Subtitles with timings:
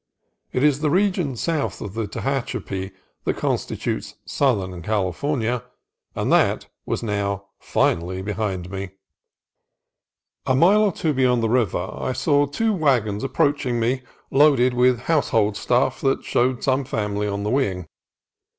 [0.51, 2.89] It is the region south of the Tehachapi
[3.25, 5.63] that constitutes southern California,
[6.15, 8.93] and that was now finally behind me.
[10.47, 14.01] A mile or two beyond the river I saw two wagons approaching me,
[14.31, 17.87] loaded with household stuff that showed some family on the wing.